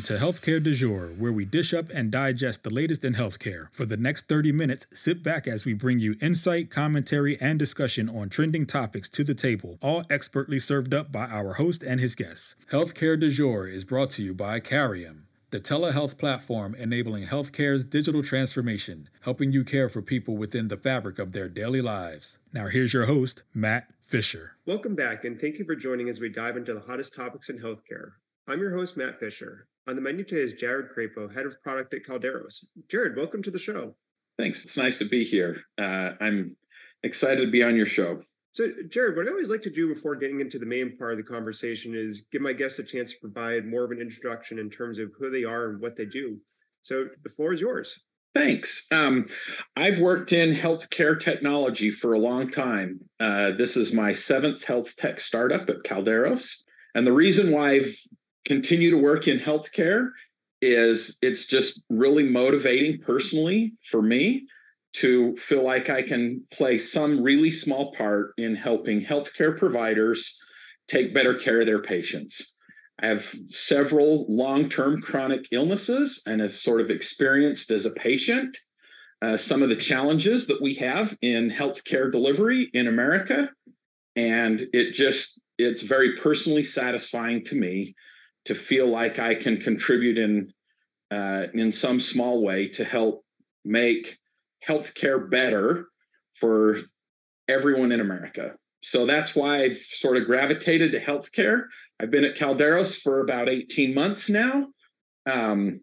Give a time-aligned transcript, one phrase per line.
[0.00, 3.68] Welcome to Healthcare de Jure, where we dish up and digest the latest in healthcare.
[3.72, 8.08] For the next 30 minutes, sit back as we bring you insight, commentary, and discussion
[8.08, 12.14] on trending topics to the table, all expertly served up by our host and his
[12.14, 12.54] guests.
[12.72, 18.22] Healthcare de Jure is brought to you by Carium, the telehealth platform enabling healthcare's digital
[18.22, 22.38] transformation, helping you care for people within the fabric of their daily lives.
[22.54, 24.52] Now, here's your host, Matt Fisher.
[24.64, 27.58] Welcome back, and thank you for joining as we dive into the hottest topics in
[27.58, 28.12] healthcare.
[28.48, 29.66] I'm your host, Matt Fisher.
[29.90, 32.64] On the menu today is Jared Crapo, head of product at Kalderos.
[32.88, 33.96] Jared, welcome to the show.
[34.38, 34.62] Thanks.
[34.62, 35.62] It's nice to be here.
[35.78, 36.54] Uh, I'm
[37.02, 38.22] excited to be on your show.
[38.52, 41.18] So, Jared, what I always like to do before getting into the main part of
[41.18, 44.70] the conversation is give my guests a chance to provide more of an introduction in
[44.70, 46.38] terms of who they are and what they do.
[46.82, 48.00] So, the floor is yours.
[48.32, 48.86] Thanks.
[48.92, 49.26] Um,
[49.74, 53.00] I've worked in healthcare technology for a long time.
[53.18, 56.52] Uh, this is my seventh health tech startup at Kalderos.
[56.94, 57.96] And the reason why I've
[58.44, 60.10] continue to work in healthcare
[60.62, 64.46] is it's just really motivating personally for me
[64.92, 70.36] to feel like I can play some really small part in helping healthcare providers
[70.88, 72.56] take better care of their patients.
[72.98, 78.58] I have several long term chronic illnesses and have sort of experienced as a patient
[79.22, 83.50] uh, some of the challenges that we have in healthcare delivery in America.
[84.16, 87.94] And it just, it's very personally satisfying to me
[88.46, 90.52] to feel like I can contribute in
[91.10, 93.24] uh, in some small way to help
[93.64, 94.16] make
[94.66, 95.86] healthcare better
[96.34, 96.78] for
[97.48, 98.54] everyone in America.
[98.82, 101.64] So that's why I've sort of gravitated to healthcare.
[102.00, 104.68] I've been at Kalderos for about 18 months now.
[105.26, 105.80] Um,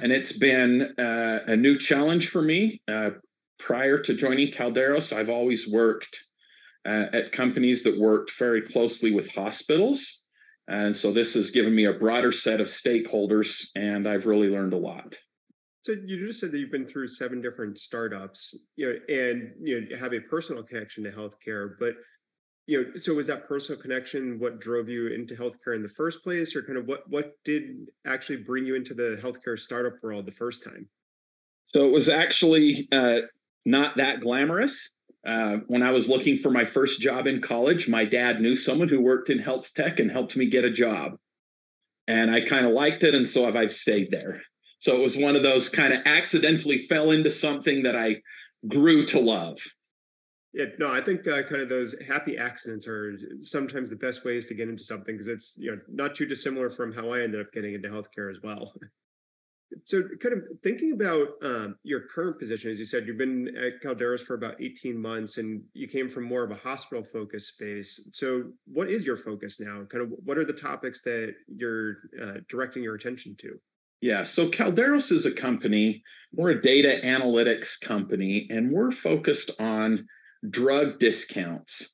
[0.00, 2.80] and it's been uh, a new challenge for me.
[2.88, 3.10] Uh,
[3.58, 6.18] prior to joining Kalderos, I've always worked
[6.86, 10.22] uh, at companies that worked very closely with hospitals.
[10.68, 14.72] And so this has given me a broader set of stakeholders, and I've really learned
[14.72, 15.14] a lot.
[15.82, 19.80] So you just said that you've been through seven different startups, you know, and you
[19.80, 21.74] know have a personal connection to healthcare.
[21.78, 21.94] But
[22.66, 26.22] you know, so was that personal connection what drove you into healthcare in the first
[26.24, 30.24] place, or kind of what what did actually bring you into the healthcare startup world
[30.24, 30.88] the first time?
[31.66, 33.18] So it was actually uh,
[33.66, 34.90] not that glamorous.
[35.26, 38.88] Uh, when I was looking for my first job in college, my dad knew someone
[38.88, 41.12] who worked in health tech and helped me get a job.
[42.06, 43.14] And I kind of liked it.
[43.14, 44.42] And so I've stayed there.
[44.80, 48.20] So it was one of those kind of accidentally fell into something that I
[48.68, 49.58] grew to love.
[50.52, 54.46] Yeah, no, I think uh, kind of those happy accidents are sometimes the best ways
[54.46, 57.40] to get into something because it's you know not too dissimilar from how I ended
[57.40, 58.72] up getting into healthcare as well.
[59.84, 63.82] So, kind of thinking about um, your current position, as you said, you've been at
[63.82, 68.08] Kalderos for about 18 months and you came from more of a hospital focused space.
[68.12, 69.84] So, what is your focus now?
[69.84, 73.58] Kind of what are the topics that you're uh, directing your attention to?
[74.00, 76.02] Yeah, so Kalderos is a company,
[76.32, 80.06] we're a data analytics company, and we're focused on
[80.48, 81.88] drug discounts.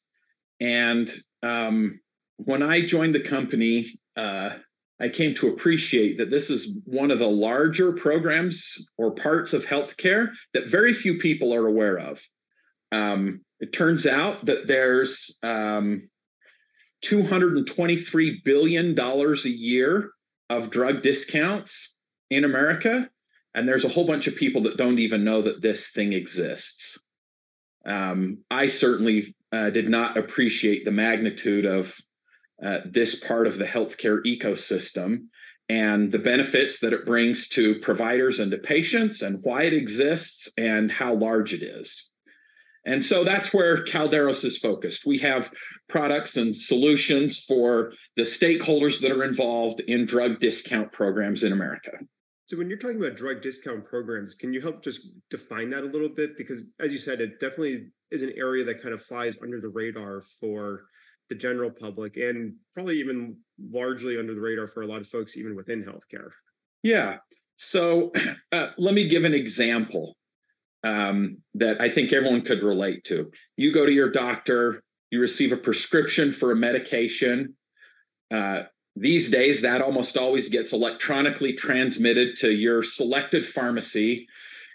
[0.58, 1.08] And
[1.42, 2.00] um,
[2.36, 4.56] when I joined the company, uh,
[5.00, 9.64] I came to appreciate that this is one of the larger programs or parts of
[9.64, 12.20] healthcare that very few people are aware of.
[12.92, 16.08] Um, it turns out that there's um,
[17.04, 20.10] $223 billion a year
[20.50, 21.96] of drug discounts
[22.28, 23.08] in America.
[23.54, 26.98] And there's a whole bunch of people that don't even know that this thing exists.
[27.86, 31.96] Um, I certainly uh, did not appreciate the magnitude of
[32.62, 35.26] uh, this part of the healthcare ecosystem
[35.68, 40.48] and the benefits that it brings to providers and to patients and why it exists
[40.58, 42.10] and how large it is.
[42.86, 45.06] And so that's where Kalderos is focused.
[45.06, 45.52] We have
[45.88, 51.92] products and solutions for the stakeholders that are involved in drug discount programs in America.
[52.46, 55.86] So, when you're talking about drug discount programs, can you help just define that a
[55.86, 56.36] little bit?
[56.36, 59.68] Because, as you said, it definitely is an area that kind of flies under the
[59.68, 60.86] radar for
[61.30, 63.36] the general public and probably even
[63.70, 66.28] largely under the radar for a lot of folks even within healthcare.
[66.82, 67.18] Yeah.
[67.56, 68.12] So
[68.52, 70.16] uh, let me give an example
[70.82, 73.30] um, that i think everyone could relate to.
[73.56, 77.54] You go to your doctor you receive a prescription for a medication
[78.30, 78.62] uh,
[78.96, 84.26] these days that almost always gets electronically transmitted to your selected pharmacy.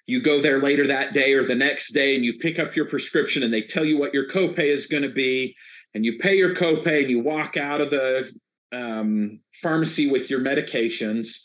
[0.08, 2.86] You go there later that day or the next day and you pick up your
[2.86, 5.56] prescription and they tell you what your copay is going to be
[5.96, 8.32] and you pay your copay and you walk out of the
[8.72, 11.38] um, pharmacy with your medications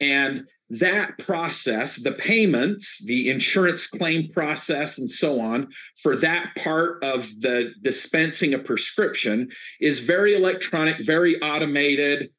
[0.00, 5.68] and that process the payments the insurance claim process and so on
[6.02, 9.48] for that part of the dispensing a prescription
[9.80, 12.30] is very electronic very automated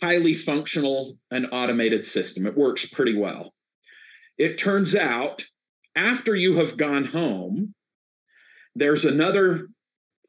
[0.00, 2.46] highly functional and automated system.
[2.46, 3.52] It works pretty well.
[4.38, 5.44] It turns out
[5.94, 7.74] after you have gone home,
[8.74, 9.68] there's another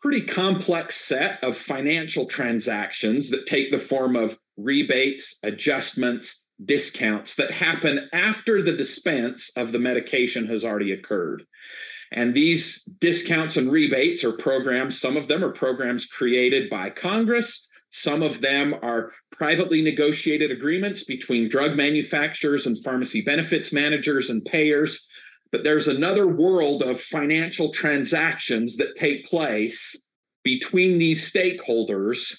[0.02, 7.52] pretty complex set of financial transactions that take the form of rebates, adjustments, discounts that
[7.52, 11.44] happen after the dispense of the medication has already occurred.
[12.12, 17.68] And these discounts and rebates are programs, some of them are programs created by Congress,
[17.92, 24.44] some of them are privately negotiated agreements between drug manufacturers and pharmacy benefits managers and
[24.46, 25.08] payers.
[25.52, 29.96] But there's another world of financial transactions that take place
[30.44, 32.34] between these stakeholders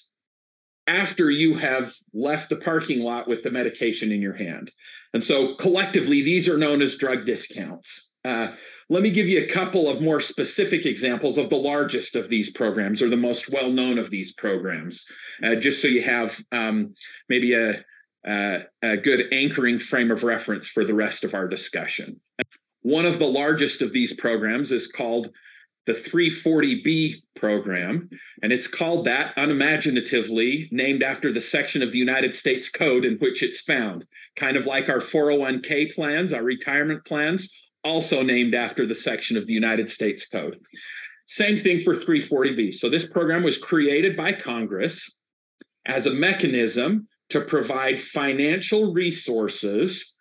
[0.86, 4.70] after you have left the parking lot with the medication in your hand.
[5.14, 8.08] And so collectively, these are known as drug discounts.
[8.24, 8.52] Uh,
[8.88, 12.50] let me give you a couple of more specific examples of the largest of these
[12.50, 15.04] programs or the most well known of these programs,
[15.42, 16.94] uh, just so you have um,
[17.28, 17.84] maybe a,
[18.26, 22.20] a, a good anchoring frame of reference for the rest of our discussion.
[22.82, 25.30] One of the largest of these programs is called
[25.86, 28.08] the 340B program,
[28.42, 33.18] and it's called that unimaginatively, named after the section of the United States Code in
[33.18, 34.04] which it's found.
[34.36, 37.52] Kind of like our 401k plans, our retirement plans,
[37.84, 40.58] also named after the section of the United States Code.
[41.26, 42.74] Same thing for 340B.
[42.74, 45.18] So, this program was created by Congress
[45.86, 50.11] as a mechanism to provide financial resources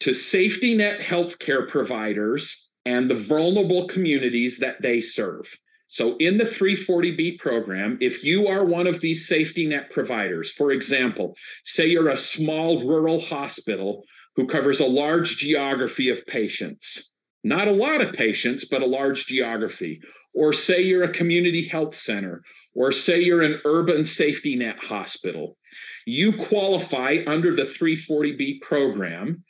[0.00, 5.58] to safety net healthcare providers and the vulnerable communities that they serve.
[5.88, 10.72] So, in the 340B program, if you are one of these safety net providers, for
[10.72, 14.04] example, say you're a small rural hospital
[14.34, 17.10] who covers a large geography of patients,
[17.44, 20.00] not a lot of patients, but a large geography,
[20.34, 22.42] or say you're a community health center,
[22.74, 25.56] or say you're an urban safety net hospital,
[26.04, 29.42] you qualify under the 340B program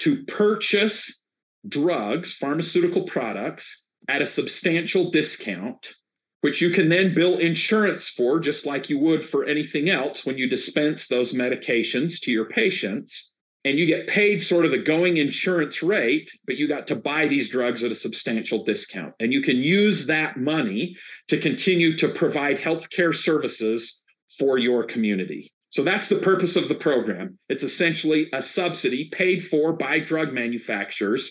[0.00, 1.22] to purchase
[1.68, 5.94] drugs, pharmaceutical products at a substantial discount,
[6.42, 10.38] which you can then bill insurance for, just like you would for anything else when
[10.38, 13.32] you dispense those medications to your patients.
[13.64, 17.26] And you get paid sort of the going insurance rate, but you got to buy
[17.26, 19.14] these drugs at a substantial discount.
[19.18, 20.96] And you can use that money
[21.26, 24.04] to continue to provide healthcare services
[24.38, 25.52] for your community.
[25.76, 27.38] So that's the purpose of the program.
[27.50, 31.30] It's essentially a subsidy paid for by drug manufacturers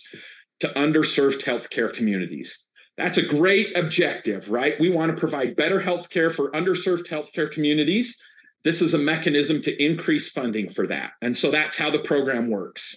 [0.59, 2.55] to underserved healthcare communities.
[2.95, 4.79] That's a great objective, right?
[4.79, 8.15] We want to provide better healthcare for underserved healthcare communities.
[8.63, 11.13] This is a mechanism to increase funding for that.
[11.23, 12.95] And so that's how the program works.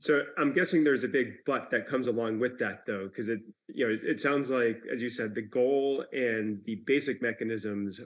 [0.00, 3.38] So I'm guessing there's a big but that comes along with that though, because it
[3.68, 8.00] you know it sounds like, as you said, the goal and the basic mechanisms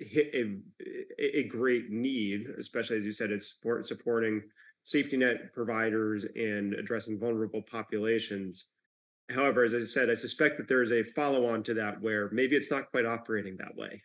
[0.00, 4.42] hit a, a great need, especially as you said, it's support, supporting
[4.82, 8.66] safety net providers and addressing vulnerable populations.
[9.28, 12.30] However, as I said, I suspect that there is a follow on to that where
[12.32, 14.02] maybe it's not quite operating that way.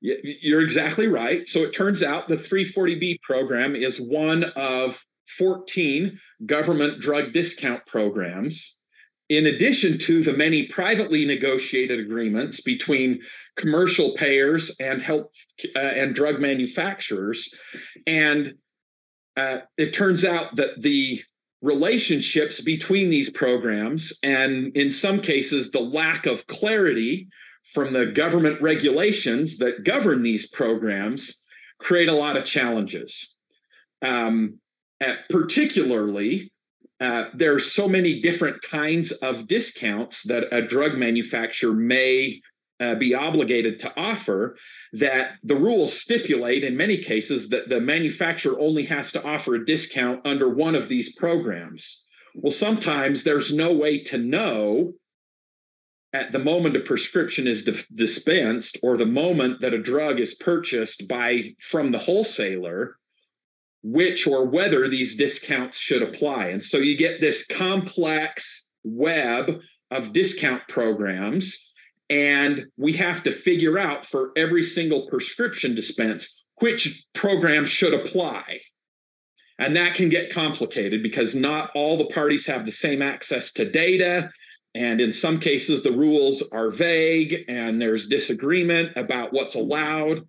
[0.00, 1.48] You're exactly right.
[1.48, 5.04] So it turns out the 340B program is one of
[5.36, 8.76] 14 government drug discount programs,
[9.28, 13.20] in addition to the many privately negotiated agreements between
[13.56, 15.30] commercial payers and health
[15.76, 17.52] uh, and drug manufacturers.
[18.06, 18.54] And
[19.36, 21.22] uh, it turns out that the
[21.60, 27.28] relationships between these programs, and in some cases, the lack of clarity
[27.74, 31.34] from the government regulations that govern these programs,
[31.78, 33.34] create a lot of challenges.
[34.00, 34.58] Um,
[35.28, 36.52] particularly,
[37.00, 42.40] uh, there are so many different kinds of discounts that a drug manufacturer may
[42.80, 44.56] uh, be obligated to offer
[44.92, 49.64] that the rules stipulate in many cases that the manufacturer only has to offer a
[49.64, 52.04] discount under one of these programs.
[52.34, 54.94] Well, sometimes there's no way to know
[56.12, 60.34] at the moment a prescription is di- dispensed or the moment that a drug is
[60.34, 62.96] purchased by from the wholesaler
[63.82, 70.12] which or whether these discounts should apply and so you get this complex web of
[70.12, 71.56] discount programs
[72.10, 78.60] and we have to figure out for every single prescription dispense which program should apply.
[79.58, 83.70] And that can get complicated because not all the parties have the same access to
[83.70, 84.30] data.
[84.74, 90.22] And in some cases, the rules are vague and there's disagreement about what's allowed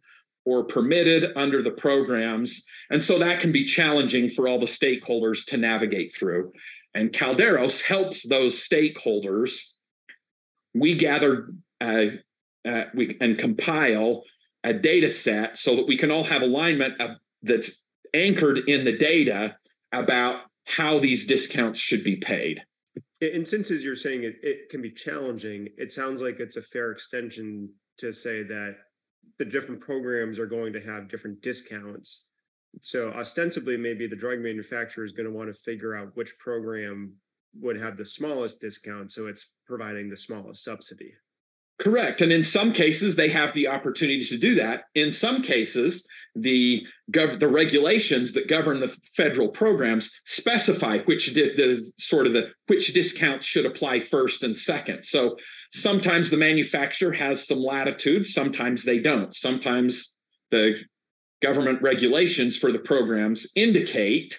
[0.49, 2.65] or permitted under the programs.
[2.89, 6.51] And so that can be challenging for all the stakeholders to navigate through.
[6.95, 9.61] And Kalderos helps those stakeholders.
[10.73, 12.07] We gather uh,
[12.65, 14.23] uh, we and compile
[14.63, 16.95] a data set so that we can all have alignment
[17.43, 19.55] that's anchored in the data
[19.91, 22.59] about how these discounts should be paid.
[23.21, 26.61] And since as you're saying it, it can be challenging, it sounds like it's a
[26.61, 28.77] fair extension to say that
[29.39, 32.25] the different programs are going to have different discounts.
[32.81, 37.15] So ostensibly, maybe the drug manufacturer is going to want to figure out which program
[37.59, 41.13] would have the smallest discount, so it's providing the smallest subsidy.
[41.79, 42.21] Correct.
[42.21, 44.83] And in some cases, they have the opportunity to do that.
[44.95, 46.05] In some cases,
[46.35, 52.33] the gov- the regulations that govern the federal programs specify which di- the sort of
[52.33, 55.03] the which discounts should apply first and second.
[55.03, 55.37] So
[55.73, 59.33] sometimes the manufacturer has some latitude, sometimes they don't.
[59.33, 60.15] Sometimes
[60.51, 60.81] the
[61.41, 64.37] government regulations for the programs indicate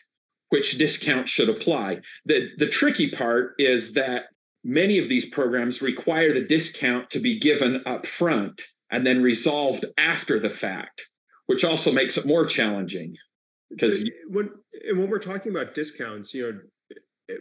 [0.50, 2.00] which discount should apply.
[2.26, 4.26] The the tricky part is that
[4.64, 9.84] many of these programs require the discount to be given up front and then resolved
[9.98, 11.08] after the fact,
[11.46, 13.14] which also makes it more challenging.
[13.70, 14.50] Because when
[14.88, 16.58] and when we're talking about discounts, you know,
[17.30, 17.34] eh,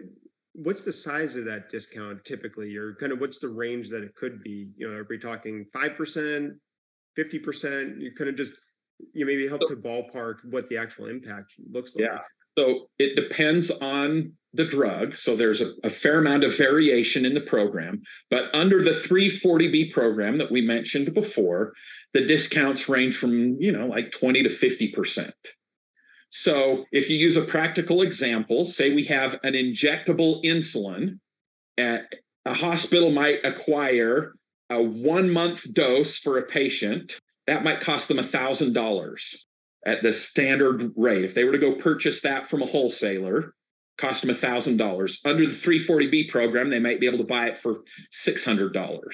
[0.53, 2.75] what's the size of that discount typically?
[2.75, 4.69] Or kind of what's the range that it could be?
[4.77, 6.53] You know, are we talking five percent,
[7.15, 7.99] fifty percent?
[7.99, 8.53] You kind of just
[9.13, 12.05] you maybe help to ballpark what the actual impact looks like.
[12.05, 12.19] Yeah.
[12.57, 15.15] So it depends on the drug.
[15.15, 18.01] So there's a, a, fair amount of variation in the program.
[18.29, 21.73] But under the 340B program that we mentioned before,
[22.13, 25.31] the discounts range from, you know, like 20 to 50%.
[26.31, 31.19] So if you use a practical example, say we have an injectable insulin,
[31.77, 32.13] at,
[32.45, 34.33] a hospital might acquire
[34.69, 37.19] a one month dose for a patient.
[37.47, 39.35] That might cost them $1,000
[39.85, 41.23] at the standard rate.
[41.23, 43.53] If they were to go purchase that from a wholesaler,
[43.99, 45.17] cost them $1,000.
[45.25, 47.81] Under the 340B program, they might be able to buy it for
[48.13, 49.13] $600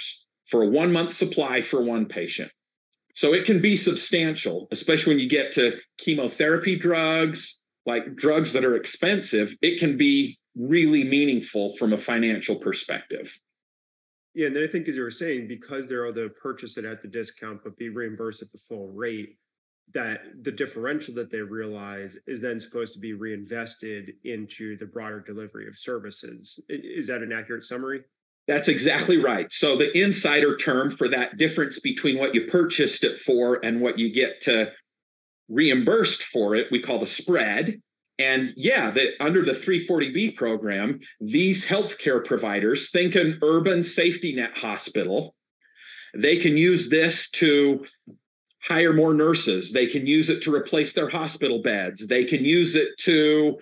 [0.50, 2.52] for a one month supply for one patient.
[3.16, 8.66] So it can be substantial, especially when you get to chemotherapy drugs, like drugs that
[8.66, 9.56] are expensive.
[9.62, 13.38] It can be really meaningful from a financial perspective.
[14.34, 16.84] Yeah, and then I think, as you were saying, because they're able to purchase it
[16.84, 19.38] at the discount but be reimbursed at the full rate,
[19.94, 25.22] that the differential that they realize is then supposed to be reinvested into the broader
[25.22, 26.60] delivery of services.
[26.68, 28.02] Is that an accurate summary?
[28.48, 29.52] That's exactly right.
[29.52, 33.98] So the insider term for that difference between what you purchased it for and what
[33.98, 34.72] you get to
[35.50, 37.82] reimbursed for it, we call the spread.
[38.18, 44.58] And yeah, the, under the 340B program, these healthcare providers think an urban safety net
[44.58, 45.36] hospital.
[46.14, 47.86] They can use this to
[48.68, 49.72] hire more nurses.
[49.72, 52.06] They can use it to replace their hospital beds.
[52.08, 53.58] They can use it to,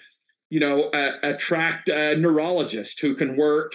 [0.50, 3.74] you know, uh, attract a neurologist who can work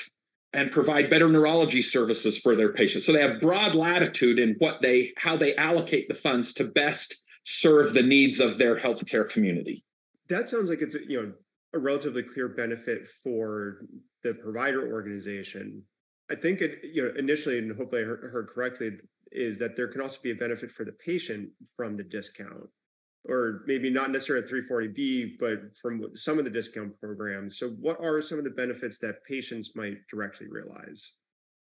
[0.55, 3.05] and provide better neurology services for their patients.
[3.05, 7.17] So they have broad latitude in what they how they allocate the funds to best
[7.45, 9.85] serve the needs of their healthcare community.
[10.29, 11.33] That sounds like it's you know
[11.75, 13.85] a relatively clear benefit for
[14.23, 15.83] the provider organization.
[16.31, 18.93] I think it you know initially and hopefully I heard correctly
[19.33, 22.69] is that there can also be a benefit for the patient from the discount
[23.29, 27.59] or maybe not necessarily 340B, but from some of the discount programs.
[27.59, 31.13] So, what are some of the benefits that patients might directly realize?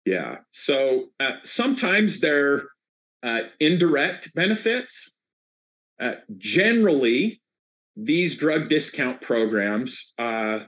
[0.04, 0.38] Yeah.
[0.50, 2.64] So, uh, sometimes they're
[3.22, 5.18] uh, indirect benefits.
[5.98, 7.40] Uh, generally,
[7.96, 10.60] these drug discount programs uh,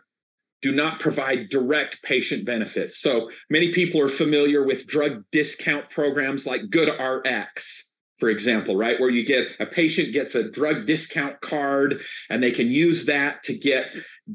[0.61, 3.01] do not provide direct patient benefits.
[3.01, 7.83] So many people are familiar with drug discount programs like GoodRx,
[8.19, 8.99] for example, right?
[8.99, 13.45] Where you get a patient gets a drug discount card and they can use that
[13.45, 13.87] to get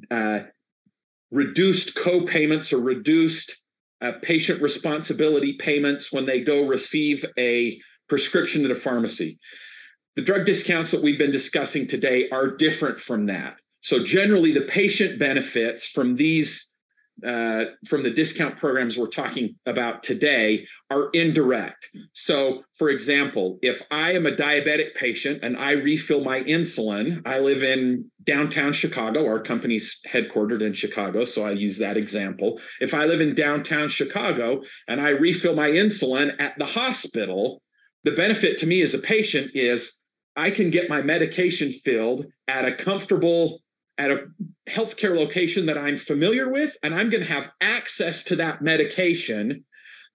[0.09, 0.43] uh,
[1.31, 3.53] reduced co-payments or reduced
[4.01, 9.39] uh, patient responsibility payments when they go receive a prescription at a pharmacy.
[10.15, 13.55] The drug discounts that we've been discussing today are different from that.
[13.83, 16.67] So generally, the patient benefits from these
[17.23, 21.89] uh, from the discount programs we're talking about today are indirect.
[22.13, 27.39] So, for example, if I am a diabetic patient and I refill my insulin, I
[27.39, 29.27] live in downtown Chicago.
[29.27, 32.59] Our company's headquartered in Chicago, so I use that example.
[32.79, 37.61] If I live in downtown Chicago and I refill my insulin at the hospital,
[38.03, 39.93] the benefit to me as a patient is
[40.35, 43.62] I can get my medication filled at a comfortable
[43.97, 44.25] at a
[44.67, 49.63] healthcare location that I'm familiar with, and I'm going to have access to that medication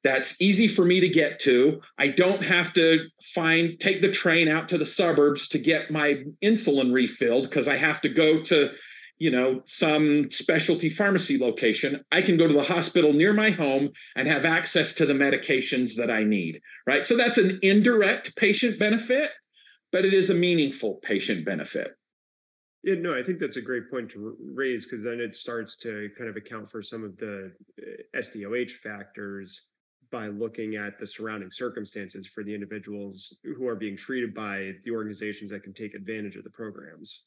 [0.05, 1.81] that's easy for me to get to.
[1.99, 6.23] I don't have to find take the train out to the suburbs to get my
[6.43, 8.71] insulin refilled because I have to go to,
[9.19, 12.05] you know, some specialty pharmacy location.
[12.13, 15.97] I can go to the hospital near my home and have access to the medications
[15.97, 17.05] that I need, right?
[17.05, 19.31] So that's an indirect patient benefit,
[19.91, 21.98] but it is a meaningful patient benefit.
[22.85, 26.11] Yeah, no, I think that's a great point to raise because then it starts to
[26.17, 27.53] kind of account for some of the
[28.15, 29.63] SDOH factors
[30.11, 34.91] by looking at the surrounding circumstances for the individuals who are being treated by the
[34.91, 37.25] organizations that can take advantage of the programs.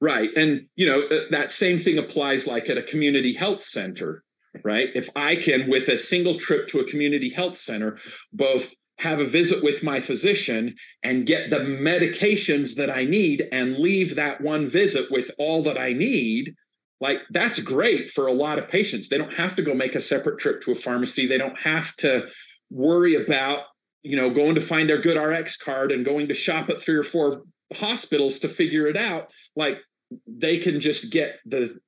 [0.00, 0.30] Right.
[0.36, 4.24] And, you know, uh, that same thing applies like at a community health center,
[4.64, 4.88] right?
[4.94, 7.98] If I can, with a single trip to a community health center,
[8.32, 13.76] both have a visit with my physician and get the medications that I need and
[13.76, 16.54] leave that one visit with all that I need,
[17.00, 19.08] like that's great for a lot of patients.
[19.08, 21.26] They don't have to go make a separate trip to a pharmacy.
[21.26, 22.28] They don't have to
[22.70, 23.64] worry about,
[24.02, 27.04] you know, going to find their GoodRx card and going to shop at three or
[27.04, 27.42] four
[27.74, 29.32] hospitals to figure it out.
[29.56, 29.78] Like
[30.26, 31.78] they can just get the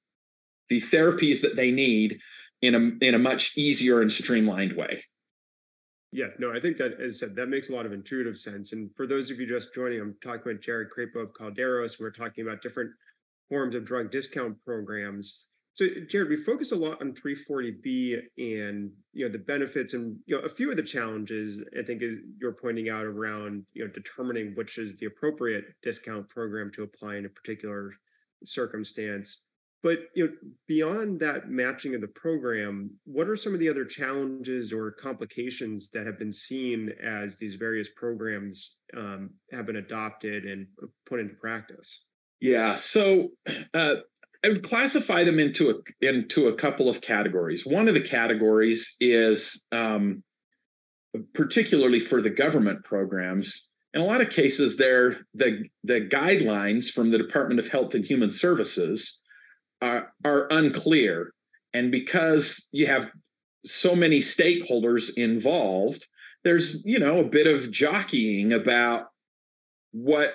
[0.68, 2.18] the therapies that they need
[2.62, 5.04] in a in a much easier and streamlined way.
[6.14, 8.73] Yeah, no, I think that, as I said, that makes a lot of intuitive sense.
[8.73, 11.99] And for those of you just joining, I'm talking about Jared Crapo of Kalderos.
[11.99, 12.92] We're talking about different
[13.49, 15.40] forms of drug discount programs.
[15.73, 20.37] So, Jared, we focus a lot on 340B and you know the benefits and you
[20.37, 21.61] know a few of the challenges.
[21.76, 26.28] I think is you're pointing out around you know determining which is the appropriate discount
[26.28, 27.90] program to apply in a particular
[28.44, 29.42] circumstance.
[29.84, 30.32] But you know,
[30.66, 35.90] beyond that matching of the program, what are some of the other challenges or complications
[35.90, 40.66] that have been seen as these various programs um, have been adopted and
[41.04, 42.00] put into practice?
[42.40, 43.28] Yeah, so
[43.74, 43.96] uh,
[44.42, 47.66] I would classify them into a into a couple of categories.
[47.66, 50.22] One of the categories is um,
[51.34, 53.68] particularly for the government programs.
[53.92, 58.02] In a lot of cases, they're the the guidelines from the Department of Health and
[58.02, 59.18] Human Services
[59.84, 61.32] are, are unclear.
[61.72, 63.10] And because you have
[63.66, 66.06] so many stakeholders involved,
[66.44, 69.06] there's, you know, a bit of jockeying about
[69.92, 70.34] what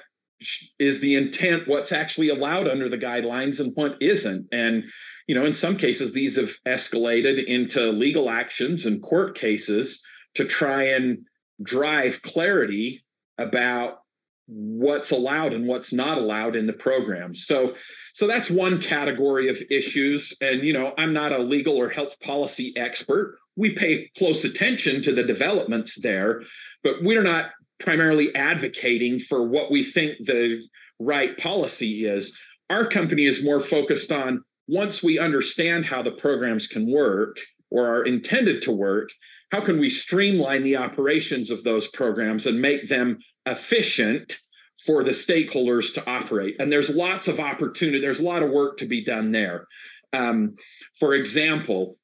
[0.79, 4.47] is the intent, what's actually allowed under the guidelines and what isn't.
[4.51, 4.83] And,
[5.27, 10.01] you know, in some cases, these have escalated into legal actions and court cases
[10.35, 11.19] to try and
[11.61, 13.03] drive clarity
[13.37, 13.99] about
[14.47, 17.35] what's allowed and what's not allowed in the program.
[17.35, 17.75] So
[18.19, 22.19] so that's one category of issues and you know, I'm not a legal or health
[22.19, 23.37] policy expert.
[23.55, 26.41] We pay close attention to the developments there,
[26.83, 30.61] but we're not primarily advocating for what we think the
[30.99, 32.37] right policy is.
[32.69, 37.37] Our company is more focused on once we understand how the programs can work
[37.71, 39.11] or are intended to work,
[39.53, 44.37] how can we streamline the operations of those programs and make them efficient
[44.85, 46.55] for the stakeholders to operate.
[46.59, 49.67] And there's lots of opportunity, there's a lot of work to be done there.
[50.13, 50.55] Um,
[50.99, 51.97] for example,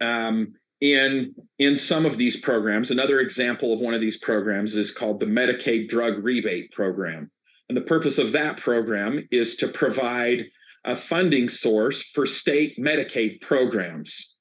[0.00, 4.90] um, in in some of these programs, another example of one of these programs is
[4.90, 7.30] called the Medicaid Drug Rebate Program.
[7.68, 10.46] And the purpose of that program is to provide
[10.84, 14.34] a funding source for state Medicaid programs.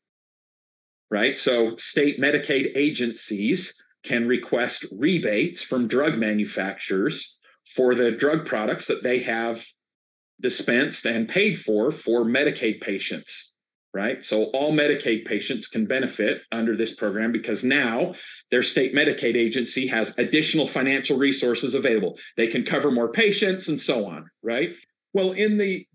[1.12, 1.38] Right?
[1.38, 7.38] So, state Medicaid agencies can request rebates from drug manufacturers
[7.76, 9.64] for the drug products that they have
[10.42, 13.52] dispensed and paid for for Medicaid patients,
[13.94, 14.24] right?
[14.24, 18.16] So all Medicaid patients can benefit under this program because now
[18.50, 22.18] their state Medicaid agency has additional financial resources available.
[22.38, 24.72] They can cover more patients and so on, right?
[25.14, 25.86] Well, in the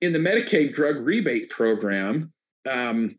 [0.00, 2.32] in the Medicaid drug rebate program,
[2.68, 3.16] um,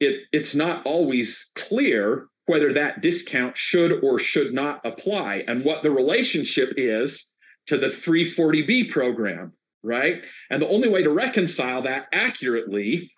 [0.00, 5.82] it, it's not always clear whether that discount should or should not apply and what
[5.82, 7.33] the relationship is
[7.66, 10.22] to the 340B program, right?
[10.50, 13.10] And the only way to reconcile that accurately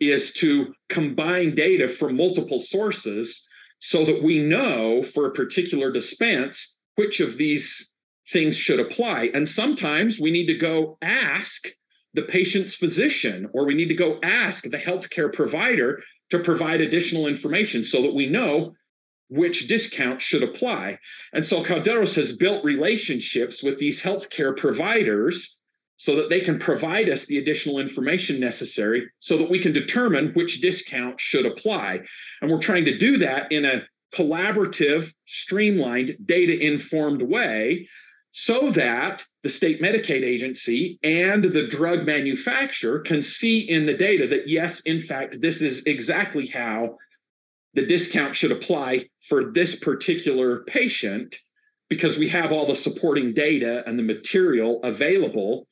[0.00, 3.46] is to combine data from multiple sources
[3.80, 7.92] so that we know for a particular dispense which of these
[8.32, 9.30] things should apply.
[9.34, 11.68] And sometimes we need to go ask
[12.14, 17.26] the patient's physician or we need to go ask the healthcare provider to provide additional
[17.26, 18.74] information so that we know
[19.28, 20.98] which discount should apply.
[21.32, 25.56] And so Kalderos has built relationships with these healthcare providers
[25.96, 30.32] so that they can provide us the additional information necessary so that we can determine
[30.34, 32.00] which discount should apply.
[32.40, 33.82] And we're trying to do that in a
[34.14, 37.88] collaborative, streamlined, data informed way
[38.38, 44.26] so that the state Medicaid agency and the drug manufacturer can see in the data
[44.26, 46.98] that, yes, in fact, this is exactly how
[47.76, 51.36] the discount should apply for this particular patient
[51.88, 55.68] because we have all the supporting data and the material available.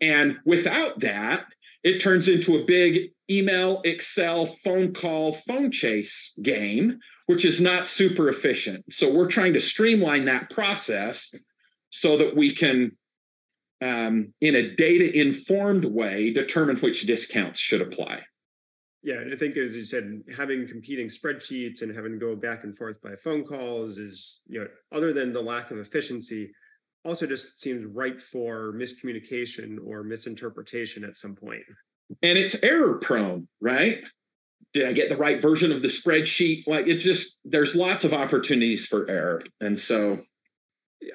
[0.00, 1.46] And without that,
[1.84, 7.88] it turns into a big email, Excel, phone call, phone chase game, which is not
[7.88, 8.84] super efficient.
[8.92, 11.34] So we're trying to streamline that process
[11.90, 12.96] so that we can
[13.80, 18.22] um, in a data informed way, determine which discounts should apply.
[19.04, 22.64] Yeah, and I think as you said, having competing spreadsheets and having to go back
[22.64, 26.50] and forth by phone calls is, you know, other than the lack of efficiency,
[27.04, 31.62] also just seems ripe for miscommunication or misinterpretation at some point.
[32.22, 33.98] And it's error prone, right?
[34.72, 36.64] Did I get the right version of the spreadsheet?
[36.66, 39.42] Like it's just there's lots of opportunities for error.
[39.60, 40.22] And so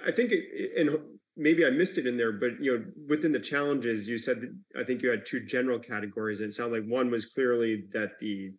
[0.06, 0.32] I think
[0.78, 0.92] and
[1.40, 4.80] maybe I missed it in there, but you know, within the challenges, you said that
[4.80, 6.40] I think you had two general categories.
[6.40, 8.52] And it sounded like one was clearly that the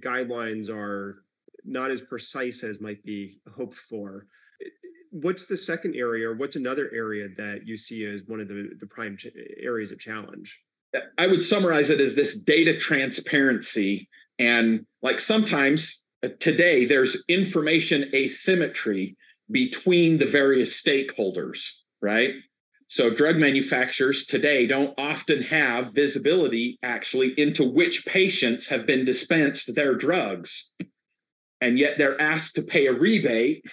[0.00, 1.22] guidelines are
[1.64, 4.26] not as precise as might be hoped for.
[5.10, 8.70] What's the second area, or what's another area that you see as one of the,
[8.80, 9.28] the prime ch-
[9.62, 10.58] areas of challenge?
[11.18, 14.08] I would summarize it as this data transparency.
[14.38, 19.16] And like sometimes uh, today, there's information asymmetry
[19.50, 21.60] between the various stakeholders
[22.02, 22.30] right?
[22.88, 29.74] So drug manufacturers today don't often have visibility actually into which patients have been dispensed
[29.74, 30.70] their drugs.
[31.60, 33.64] And yet they're asked to pay a rebate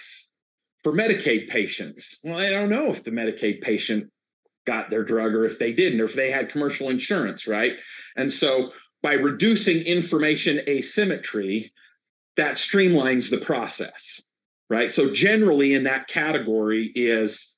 [0.82, 2.18] for Medicaid patients.
[2.24, 4.10] Well, I don't know if the Medicaid patient
[4.66, 7.74] got their drug or if they didn't, or if they had commercial insurance, right?
[8.16, 11.72] And so by reducing information asymmetry,
[12.36, 14.20] that streamlines the process,
[14.68, 14.92] right?
[14.92, 17.53] So generally in that category is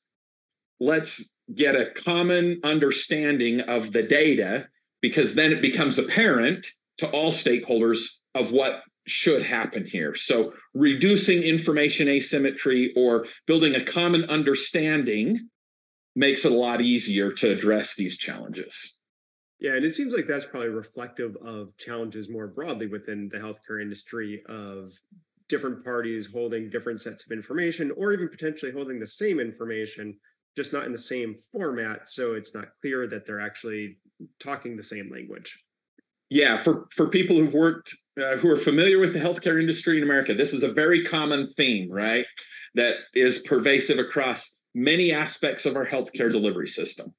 [0.80, 4.66] let's get a common understanding of the data
[5.00, 6.66] because then it becomes apparent
[6.98, 10.16] to all stakeholders of what should happen here.
[10.16, 15.48] So, reducing information asymmetry or building a common understanding
[16.16, 18.96] makes it a lot easier to address these challenges.
[19.60, 23.80] Yeah, and it seems like that's probably reflective of challenges more broadly within the healthcare
[23.80, 24.92] industry of
[25.48, 30.18] different parties holding different sets of information or even potentially holding the same information
[30.56, 33.98] just not in the same format so it's not clear that they're actually
[34.40, 35.58] talking the same language.
[36.30, 40.02] Yeah for for people who've worked uh, who are familiar with the healthcare industry in
[40.02, 42.26] america this is a very common theme right
[42.74, 47.12] that is pervasive across many aspects of our healthcare delivery system.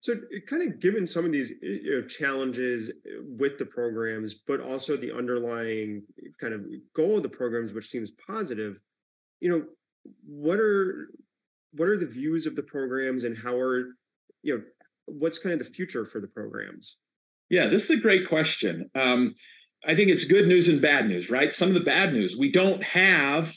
[0.00, 0.14] So
[0.48, 2.90] kind of given some of these you know, challenges
[3.22, 6.02] with the programs but also the underlying
[6.40, 8.80] kind of goal of the programs which seems positive
[9.40, 9.64] you know
[10.24, 11.08] what are
[11.72, 13.86] what are the views of the programs and how are
[14.42, 14.62] you know
[15.06, 16.96] what's kind of the future for the programs?
[17.50, 18.90] Yeah this is a great question.
[18.94, 19.34] Um,
[19.86, 21.52] i think it's good news and bad news right?
[21.52, 23.54] Some of the bad news we don't have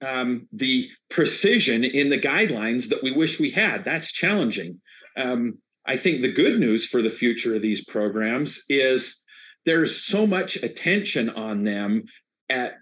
[0.00, 3.84] um, the precision in the guidelines that we wish we had.
[3.84, 4.80] That's challenging.
[5.16, 9.16] Um, i think the good news for the future of these programs is
[9.64, 12.04] there's so much attention on them
[12.48, 12.74] at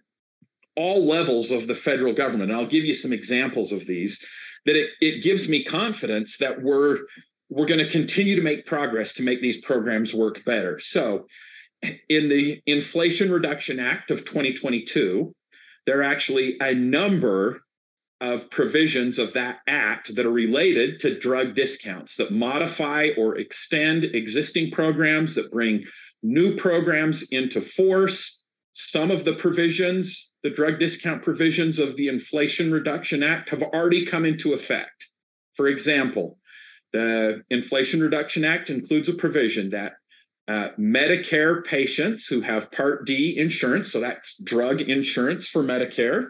[0.76, 2.50] all levels of the federal government.
[2.50, 4.22] And I'll give you some examples of these
[4.66, 6.98] that it, it gives me confidence that we're
[7.48, 10.80] we're going to continue to make progress to make these programs work better.
[10.80, 11.26] So,
[12.08, 15.32] in the Inflation Reduction Act of 2022,
[15.86, 17.60] there are actually a number
[18.20, 24.04] of provisions of that act that are related to drug discounts that modify or extend
[24.04, 25.84] existing programs, that bring
[26.22, 28.42] new programs into force.
[28.72, 34.06] Some of the provisions the drug discount provisions of the Inflation Reduction Act have already
[34.06, 35.08] come into effect.
[35.54, 36.38] For example,
[36.92, 39.94] the Inflation Reduction Act includes a provision that
[40.46, 46.28] uh, Medicare patients who have Part D insurance, so that's drug insurance for Medicare,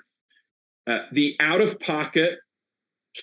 [0.87, 2.39] uh, the out of pocket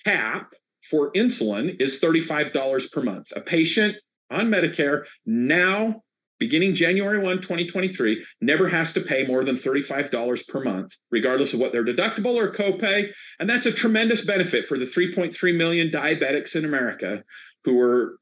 [0.04, 0.52] cap
[0.88, 3.32] for insulin is $35 per month.
[3.34, 3.96] A patient
[4.30, 6.03] on Medicare now
[6.38, 11.60] beginning January 1, 2023, never has to pay more than $35 per month, regardless of
[11.60, 13.10] what their deductible or copay.
[13.38, 17.22] And that's a tremendous benefit for the 3.3 million diabetics in America
[17.64, 18.18] who are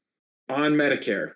[0.49, 1.31] on Medicare.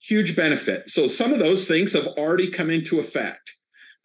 [0.00, 0.88] Huge benefit.
[0.88, 3.52] So some of those things have already come into effect.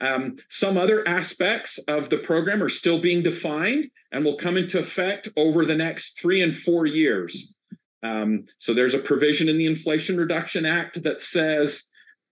[0.01, 4.79] Um, some other aspects of the program are still being defined and will come into
[4.79, 7.53] effect over the next three and four years.
[8.01, 11.83] Um, so there's a provision in the Inflation Reduction Act that says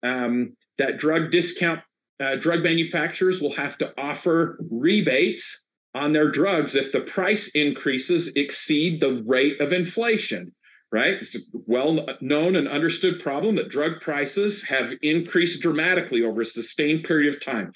[0.04, 1.82] um, that drug discount
[2.20, 8.32] uh, drug manufacturers will have to offer rebates on their drugs if the price increases
[8.36, 10.54] exceed the rate of inflation
[10.92, 11.14] right?
[11.14, 16.46] It's a well known and understood problem that drug prices have increased dramatically over a
[16.46, 17.74] sustained period of time.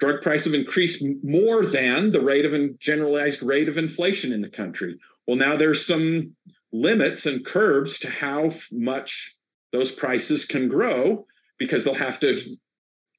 [0.00, 4.50] Drug prices have increased more than the rate of generalized rate of inflation in the
[4.50, 4.98] country.
[5.26, 6.34] Well now there's some
[6.72, 9.34] limits and curbs to how much
[9.72, 11.26] those prices can grow
[11.58, 12.56] because they'll have to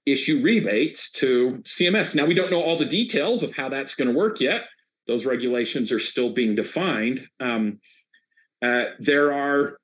[0.05, 2.15] issue rebates to CMS.
[2.15, 4.63] Now, we don't know all the details of how that's going to work yet.
[5.07, 7.27] Those regulations are still being defined.
[7.39, 7.79] Um,
[8.61, 9.77] uh, there are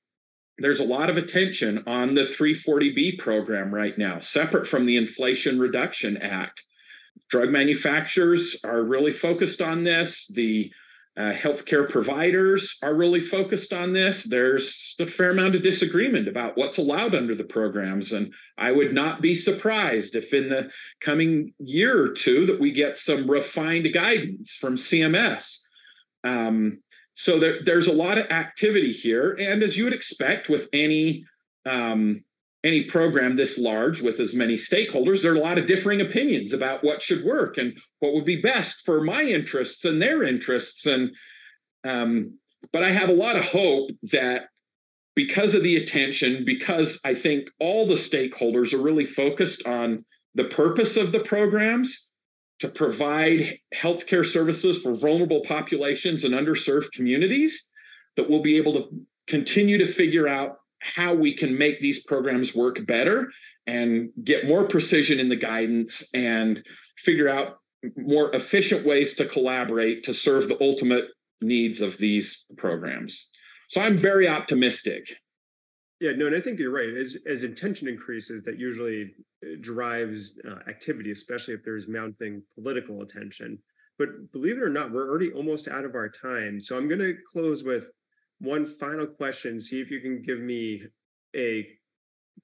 [0.57, 5.59] there's a lot of attention on the 340B program right now, separate from the Inflation
[5.59, 6.63] Reduction Act.
[7.29, 10.27] Drug manufacturers are really focused on this.
[10.27, 10.71] The
[11.17, 14.23] uh, healthcare providers are really focused on this.
[14.23, 18.11] There's a fair amount of disagreement about what's allowed under the programs.
[18.11, 22.73] And I would not be surprised if in the coming year or two that we
[22.73, 25.57] get some refined guidance from CMS.
[26.25, 26.79] Um,
[27.13, 29.37] so there, there's a lot of activity here.
[29.39, 31.23] And as you would expect with any
[31.65, 32.24] um,
[32.65, 36.51] any program this large with as many stakeholders, there are a lot of differing opinions
[36.51, 40.85] about what should work and what would be best for my interests and their interests.
[40.85, 41.11] And
[41.83, 42.39] um,
[42.73, 44.47] but I have a lot of hope that
[45.15, 50.45] because of the attention, because I think all the stakeholders are really focused on the
[50.45, 52.07] purpose of the programs
[52.59, 57.69] to provide healthcare services for vulnerable populations and underserved communities,
[58.17, 58.89] that we'll be able to
[59.27, 63.29] continue to figure out how we can make these programs work better
[63.67, 66.63] and get more precision in the guidance and
[66.99, 67.57] figure out
[67.97, 71.05] more efficient ways to collaborate to serve the ultimate
[71.41, 73.29] needs of these programs.
[73.69, 75.07] So I'm very optimistic.
[75.99, 76.89] Yeah, no, and I think you're right.
[76.89, 83.01] As as intention increases, that usually uh, drives uh, activity, especially if there's mounting political
[83.01, 83.57] attention.
[83.97, 86.59] But believe it or not, we're already almost out of our time.
[86.59, 87.89] So I'm going to close with
[88.39, 89.59] one final question.
[89.61, 90.83] See if you can give me
[91.35, 91.67] a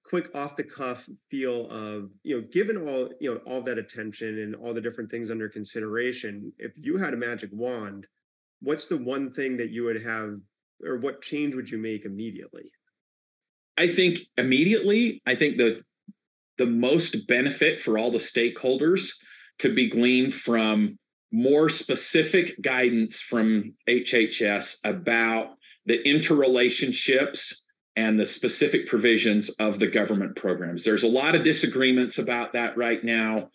[0.04, 4.40] quick off the cuff feel of you know given all you know all that attention
[4.40, 8.08] and all the different things under consideration if you had a magic wand
[8.62, 10.38] what's the one thing that you would have
[10.86, 12.64] or what change would you make immediately
[13.78, 15.82] i think immediately i think the
[16.58, 19.10] the most benefit for all the stakeholders
[19.60, 20.98] could be gleaned from
[21.32, 25.52] more specific guidance from hhs about
[25.86, 27.54] the interrelationships
[27.96, 30.84] and the specific provisions of the government programs.
[30.84, 33.50] There's a lot of disagreements about that right now.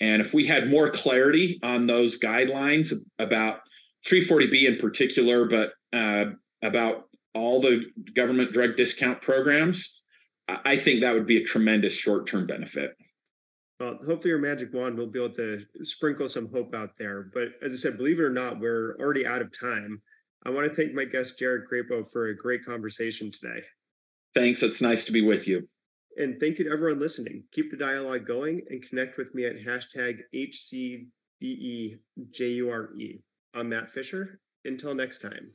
[0.00, 3.60] And if we had more clarity on those guidelines about
[4.06, 6.26] 340B in particular, but uh,
[6.62, 10.00] about all the government drug discount programs,
[10.48, 12.96] I think that would be a tremendous short term benefit.
[13.78, 17.30] Well, hopefully, your magic wand will be able to sprinkle some hope out there.
[17.32, 20.02] But as I said, believe it or not, we're already out of time.
[20.44, 23.62] I want to thank my guest, Jared Crapo, for a great conversation today.
[24.34, 24.62] Thanks.
[24.62, 25.68] It's nice to be with you.
[26.16, 27.44] And thank you to everyone listening.
[27.52, 30.20] Keep the dialogue going and connect with me at hashtag
[31.42, 33.22] HCDEJURE.
[33.54, 34.40] I'm Matt Fisher.
[34.64, 35.52] Until next time.